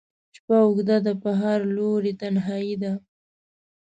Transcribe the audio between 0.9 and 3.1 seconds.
ده په هر لوري تنهایي ده